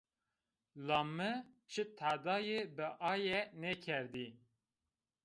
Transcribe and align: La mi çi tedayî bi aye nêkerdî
La 0.87 0.97
mi 1.15 1.29
çi 1.71 1.83
tedayî 1.97 2.59
bi 2.75 2.87
aye 3.11 3.39
nêkerdî 3.61 4.27